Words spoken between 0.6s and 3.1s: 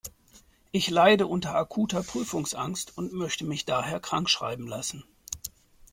Ich leide unter akuter Prüfungsangst